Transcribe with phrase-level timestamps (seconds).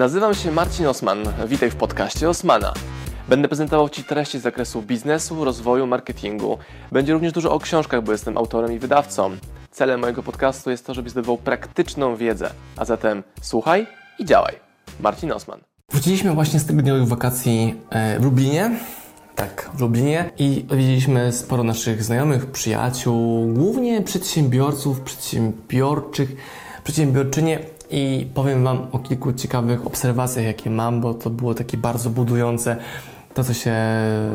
[0.00, 1.18] Nazywam się Marcin Osman.
[1.48, 2.74] Witaj w podcaście Osmana.
[3.28, 6.58] Będę prezentował Ci treści z zakresu biznesu, rozwoju, marketingu.
[6.92, 9.30] Będzie również dużo o książkach, bo jestem autorem i wydawcą.
[9.70, 12.50] Celem mojego podcastu jest to, żebyś zdobywał praktyczną wiedzę.
[12.76, 13.86] A zatem słuchaj
[14.18, 14.54] i działaj.
[15.00, 15.60] Marcin Osman.
[15.90, 18.70] Wróciliśmy właśnie z tygodniowych wakacji e, w Lublinie.
[19.36, 26.36] Tak, w Lublinie i odwiedziliśmy sporo naszych znajomych, przyjaciół, głównie przedsiębiorców, przedsiębiorczych,
[26.84, 27.58] przedsiębiorczynie
[27.90, 32.76] i powiem Wam o kilku ciekawych obserwacjach, jakie mam, bo to było takie bardzo budujące
[33.34, 33.74] to, co się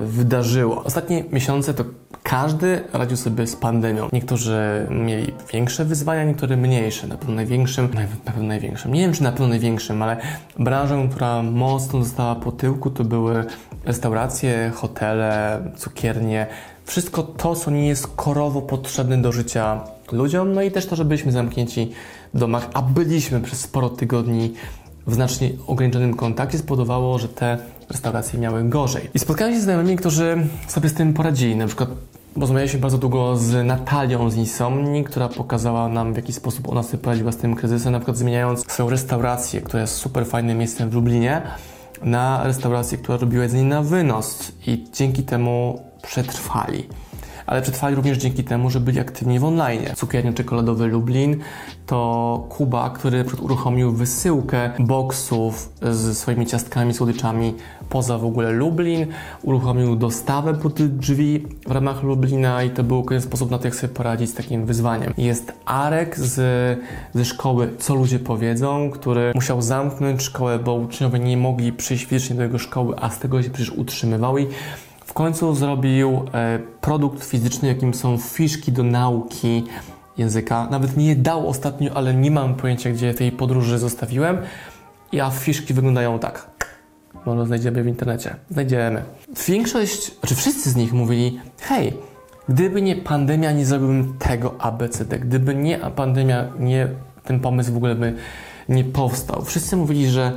[0.05, 0.84] wydarzyło.
[0.84, 1.84] Ostatnie miesiące to
[2.23, 4.10] każdy radził sobie z pandemią.
[4.13, 7.08] Niektórzy mieli większe wyzwania, niektórzy mniejsze.
[7.08, 10.18] Na pewno największym, na pewno największym, nie wiem czy na pewno największym, ale
[10.60, 13.46] branżą, która mocno została po tyłku, to były
[13.85, 16.48] restauracje, hotele, cukiernie.
[16.86, 19.82] Wszystko to, co nie jest korowo potrzebne do życia
[20.12, 21.92] ludziom, no i też to, że byliśmy zamknięci
[22.34, 24.54] w domach, a byliśmy przez sporo tygodni
[25.08, 27.58] w znacznie ograniczonym kontakcie, spowodowało, że te
[27.90, 29.10] restauracje miały gorzej.
[29.14, 31.55] I spotkałem się z znajomymi, którzy sobie z tym poradzili.
[31.55, 31.90] Na przykład
[32.38, 36.98] Rozmawialiśmy bardzo długo z Natalią z Insomni, która pokazała nam, w jaki sposób ona sobie
[36.98, 40.94] poradziła z tym kryzysem, na przykład zmieniając swoją restaurację, która jest super fajnym miejscem w
[40.94, 41.42] Lublinie,
[42.02, 46.88] na restaurację, która robiła jedzenie na wynos i dzięki temu przetrwali
[47.46, 49.82] ale przetrwali również dzięki temu, że byli aktywni w online.
[49.96, 51.38] Cukiernia czekoladowy Lublin
[51.86, 57.54] to Kuba, który uruchomił wysyłkę boksów z swoimi ciastkami, słodyczami
[57.90, 59.08] poza w ogóle Lublin,
[59.42, 63.76] uruchomił dostawę pod drzwi w ramach Lublina i to był kolejny sposób na to, jak
[63.76, 65.14] sobie poradzić z takim wyzwaniem.
[65.18, 66.34] Jest Arek z,
[67.14, 72.36] ze szkoły Co Ludzie Powiedzą, który musiał zamknąć szkołę, bo uczniowie nie mogli przyjść fizycznie
[72.36, 74.48] do jego szkoły, a z tego się przecież utrzymywał i
[75.16, 79.63] końcu zrobił e, produkt fizyczny, jakim są fiszki do nauki
[80.18, 80.68] języka.
[80.72, 84.38] Nawet nie je dał ostatnio, ale nie mam pojęcia, gdzie tej podróży zostawiłem.
[85.22, 86.47] A fiszki wyglądają tak.
[87.25, 88.36] Może znajdziemy w internecie.
[88.52, 89.03] Znajdziemy.
[89.47, 91.94] Większość, znaczy wszyscy z nich mówili, hej,
[92.50, 95.20] gdyby nie pandemia, nie zrobiłbym tego ABCD.
[95.20, 96.88] Gdyby nie pandemia, nie,
[97.24, 98.16] ten pomysł w ogóle by
[98.70, 99.46] nie powstał.
[99.46, 100.32] Wszyscy mówili, że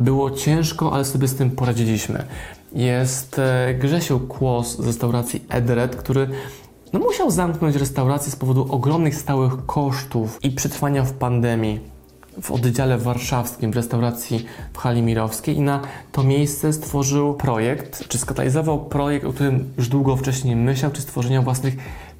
[0.00, 2.24] było ciężko, ale sobie z tym poradziliśmy
[2.72, 6.28] jest e, Grzesiu Kłos z restauracji Edred, który
[6.92, 11.80] no, musiał zamknąć restaurację z powodu ogromnych stałych kosztów i przetrwania w pandemii
[12.42, 15.80] w oddziale warszawskim w restauracji w hali mirowskiej i na
[16.12, 21.42] to miejsce stworzył projekt, czy skatalizował projekt, o którym już długo wcześniej myślał, czy stworzenia
[21.42, 21.76] własnych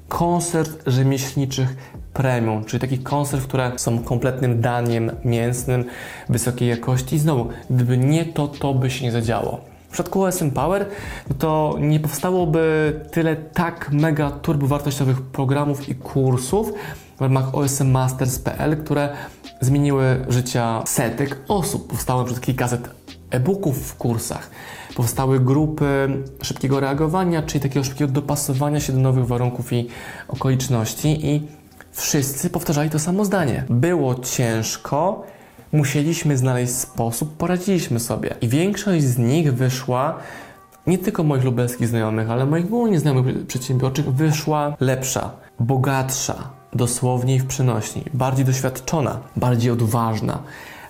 [0.07, 1.75] konserw rzemieślniczych
[2.13, 5.85] premium, czyli takich konserw, które są kompletnym daniem mięsnym
[6.29, 7.15] wysokiej jakości.
[7.15, 9.70] I znowu, gdyby nie to, to by się nie zadziało.
[9.91, 10.85] Przypadku OSM Power
[11.39, 16.73] to nie powstałoby tyle tak mega turbowartościowych programów i kursów
[17.17, 19.09] w ramach OSM Masters.pl, które
[19.61, 21.87] zmieniły życia setek osób.
[21.87, 22.89] Powstało przez kilkaset
[23.29, 24.49] e-booków w kursach.
[24.95, 26.09] Powstały grupy
[26.41, 29.87] szybkiego reagowania, czyli takiego szybkiego dopasowania się do nowych warunków i
[30.27, 31.47] okoliczności i
[31.91, 33.63] wszyscy powtarzali to samo zdanie.
[33.69, 35.23] Było ciężko,
[35.71, 38.35] musieliśmy znaleźć sposób, poradziliśmy sobie.
[38.41, 40.17] I większość z nich wyszła,
[40.87, 47.45] nie tylko moich lubelskich znajomych, ale moich ogólnie znajomych przedsiębiorczych, wyszła lepsza, bogatsza, dosłownie w
[47.45, 50.43] przenośni, bardziej doświadczona, bardziej odważna,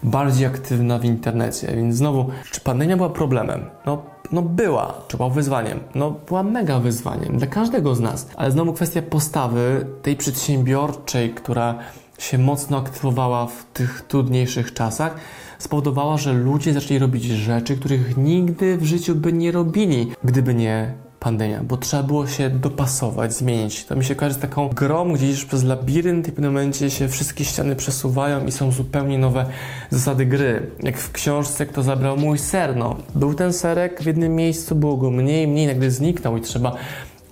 [0.03, 1.67] bardziej aktywna w internecie.
[1.75, 3.65] Więc znowu, czy pandemia była problemem?
[3.85, 4.93] No, no była.
[5.07, 5.79] Czy była wyzwaniem?
[5.95, 8.27] No była mega wyzwaniem dla każdego z nas.
[8.35, 11.75] Ale znowu kwestia postawy tej przedsiębiorczej, która
[12.21, 15.15] się mocno aktywowała w tych trudniejszych czasach,
[15.59, 20.93] spowodowała, że ludzie zaczęli robić rzeczy, których nigdy w życiu by nie robili, gdyby nie
[21.19, 23.85] pandemia, bo trzeba było się dopasować, zmienić.
[23.85, 26.91] To mi się kojarzy z taką grą, gdzie idziesz przez labirynt i w pewnym momencie
[26.91, 29.45] się wszystkie ściany przesuwają i są zupełnie nowe
[29.89, 30.71] zasady gry.
[30.83, 32.95] Jak w książce Kto zabrał mój ser, no.
[33.15, 36.75] Był ten serek w jednym miejscu, było go mniej, mniej, nagle zniknął i trzeba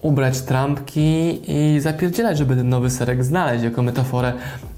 [0.01, 4.33] ubrać trampki i zapierdzielać, żeby ten nowy serek znaleźć jako metaforę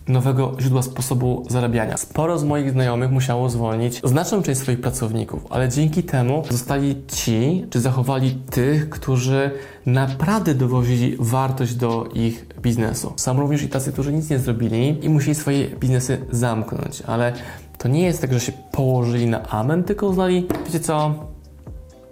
[0.08, 1.98] nowego źródła sposobu zarabiania.
[1.98, 7.66] Sporo z moich znajomych musiało zwolnić znaczną część swoich pracowników, ale dzięki temu zostali ci,
[7.70, 9.52] czy zachowali tych, którzy
[9.86, 13.14] naprawdę dowozili wartość do ich biznesu.
[13.16, 17.34] Są również i tacy, którzy nic nie zrobili i musieli swoje biznesy zamknąć, ale
[17.78, 21.14] to nie jest tak, że się położyli na amen, tylko uznali, wiecie co,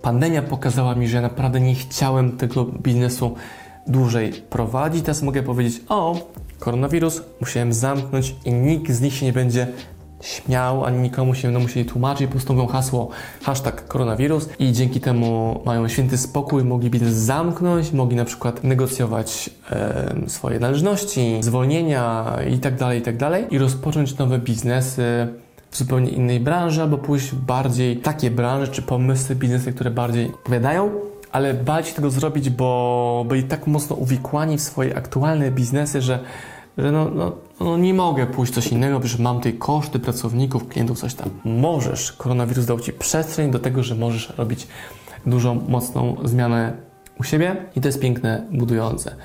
[0.01, 3.35] pandemia pokazała mi, że ja naprawdę nie chciałem tego biznesu
[3.87, 5.01] dłużej prowadzić.
[5.01, 6.15] Teraz mogę powiedzieć, o,
[6.59, 9.67] koronawirus, musiałem zamknąć i nikt z nich się nie będzie
[10.21, 13.09] śmiał, ani nikomu się będą musieli tłumaczyć, po prostu mówią hasło
[13.43, 19.49] hashtag koronawirus i dzięki temu mają święty spokój, mogli biznes zamknąć, mogli na przykład negocjować
[19.71, 23.45] e, swoje należności, zwolnienia i tak dalej, i tak dalej.
[23.51, 25.27] I rozpocząć nowe biznesy
[25.71, 30.27] w zupełnie innej branży, albo pójść w bardziej takie branże czy pomysły biznesy, które bardziej
[30.27, 30.91] odpowiadają,
[31.31, 36.19] ale bać się tego zrobić, bo byli tak mocno uwikłani w swoje aktualne biznesy, że,
[36.77, 40.99] że no, no, no nie mogę pójść coś innego, przecież mam tutaj koszty pracowników, klientów,
[40.99, 41.29] coś tam.
[41.45, 44.67] Możesz, koronawirus dał Ci przestrzeń do tego, że możesz robić
[45.25, 46.73] dużą, mocną zmianę
[47.19, 49.15] u siebie i to jest piękne, budujące.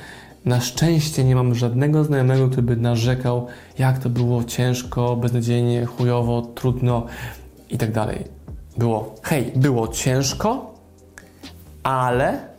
[0.44, 3.46] Na szczęście nie mam żadnego znajomego, który by narzekał,
[3.78, 7.06] jak to było ciężko, beznadziejnie, chujowo, trudno
[7.70, 8.24] i tak dalej.
[8.78, 10.74] Było, hej, było ciężko,
[11.84, 12.54] ale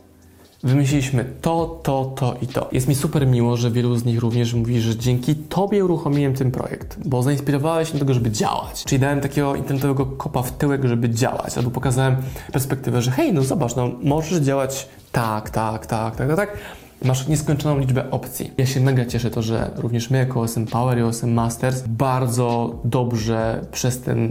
[0.62, 2.68] wymyśliliśmy to, to, to i to.
[2.72, 6.50] Jest mi super miło, że wielu z nich również mówi, że dzięki Tobie uruchomiłem ten
[6.50, 8.84] projekt, bo zainspirowałeś mnie do tego, żeby działać.
[8.84, 12.16] Czyli dałem takiego internetowego kopa w tyłek, żeby działać, albo pokazałem
[12.52, 16.56] perspektywę, że hej, no zobacz, no możesz działać tak, tak, tak, tak, tak, tak.
[17.04, 18.50] Masz nieskończoną liczbę opcji.
[18.58, 22.80] Ja się mega cieszę to, że również my jako OSM Power i OSM Masters bardzo
[22.84, 24.30] dobrze przez ten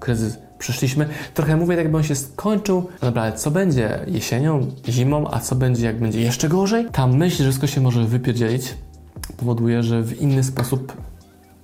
[0.00, 1.08] kryzys przeszliśmy.
[1.34, 2.76] Trochę mówię, tak jakby on się skończył.
[2.76, 6.86] No dobra, ale co będzie jesienią, zimą, a co będzie, jak będzie jeszcze gorzej?
[6.92, 8.74] Ta myśl, że wszystko się może wypierdzielić,
[9.36, 10.96] powoduje, że w inny sposób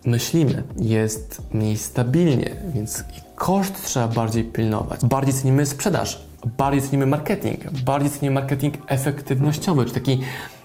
[0.04, 0.62] myślimy.
[0.76, 3.04] Jest mniej stabilnie, więc
[3.34, 5.04] koszt trzeba bardziej pilnować.
[5.04, 6.26] Bardziej cenimy sprzedaż,
[6.58, 10.20] bardziej cenimy marketing, bardziej cenimy marketing efektywnościowy, czy taki,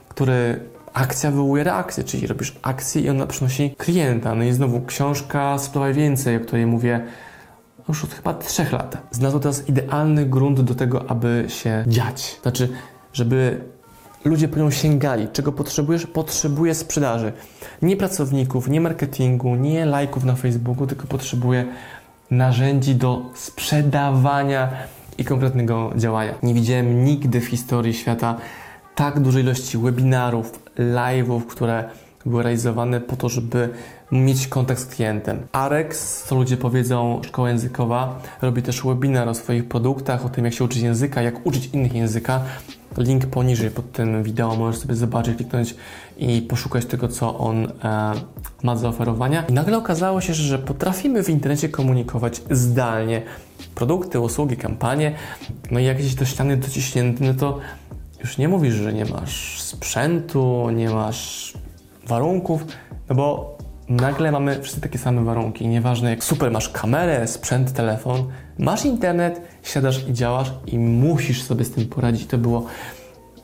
[0.09, 0.59] który
[0.93, 4.35] akcja wywołuje reakcję, czyli robisz akcję i ona przynosi klienta.
[4.35, 7.05] No i znowu książka Sprzedawaj Więcej, o której mówię
[7.89, 8.97] już od chyba trzech lat.
[9.11, 12.39] Znalazł teraz idealny grunt do tego, aby się dziać.
[12.41, 12.69] Znaczy,
[13.13, 13.61] żeby
[14.25, 15.27] ludzie po nią sięgali.
[15.33, 16.07] Czego potrzebujesz?
[16.07, 17.33] Potrzebuję sprzedaży.
[17.81, 21.65] Nie pracowników, nie marketingu, nie lajków na Facebooku, tylko potrzebuję
[22.31, 24.69] narzędzi do sprzedawania
[25.17, 26.33] i konkretnego działania.
[26.43, 28.37] Nie widziałem nigdy w historii świata
[28.95, 31.89] tak dużej ilości webinarów, live'ów, które
[32.25, 33.69] były realizowane po to, żeby
[34.11, 35.47] mieć kontakt z klientem.
[35.51, 40.53] Arex, co ludzie powiedzą, szkoła językowa, robi też webinar o swoich produktach, o tym, jak
[40.53, 42.41] się uczyć języka, jak uczyć innych języka.
[42.97, 45.75] Link poniżej pod tym wideo możesz sobie zobaczyć, kliknąć
[46.17, 47.69] i poszukać tego, co on e,
[48.63, 49.43] ma do zaoferowania.
[49.49, 53.21] I nagle okazało się, że potrafimy w internecie komunikować zdalnie
[53.75, 55.15] produkty, usługi, kampanie.
[55.71, 57.59] No i jak jesteś do ściany dociśnięty, no to
[58.21, 61.53] już nie mówisz, że nie masz sprzętu, nie masz
[62.07, 62.65] warunków,
[63.09, 63.57] no bo
[63.89, 65.67] nagle mamy wszyscy takie same warunki.
[65.67, 68.27] Nieważne jak super masz kamerę, sprzęt, telefon,
[68.59, 72.27] masz internet, siadasz i działasz i musisz sobie z tym poradzić.
[72.27, 72.65] To było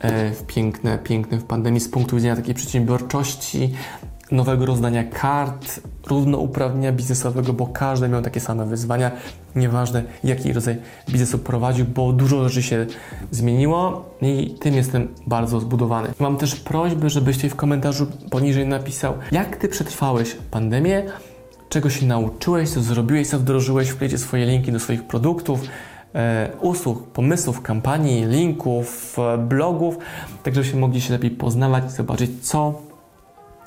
[0.00, 3.74] e, piękne, piękne w pandemii z punktu widzenia takiej przedsiębiorczości,
[4.32, 9.10] nowego rozdania kart, równouprawnienia biznesowego, bo każdy miał takie same wyzwania,
[9.56, 10.76] nieważne jaki rodzaj
[11.10, 12.86] biznesu prowadził, bo dużo rzeczy się
[13.30, 16.08] zmieniło i tym jestem bardzo zbudowany.
[16.18, 21.02] Mam też prośbę, żebyś w komentarzu poniżej napisał, jak Ty przetrwałeś pandemię,
[21.68, 25.60] czego się nauczyłeś, co zrobiłeś, co wdrożyłeś, wklejcie swoje linki do swoich produktów,
[26.14, 29.98] e, usług, pomysłów, kampanii, linków, e, blogów,
[30.42, 32.91] tak żebyśmy mogli się lepiej poznawać zobaczyć, co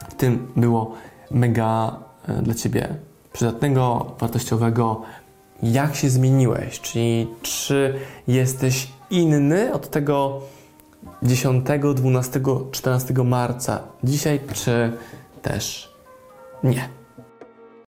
[0.09, 0.93] w tym było
[1.31, 2.87] mega e, dla Ciebie
[3.33, 5.01] przydatnego, wartościowego,
[5.63, 10.41] jak się zmieniłeś, czyli czy jesteś inny od tego
[11.23, 11.65] 10,
[11.95, 12.41] 12,
[12.71, 14.91] 14 marca dzisiaj, czy
[15.41, 15.93] też
[16.63, 16.89] nie.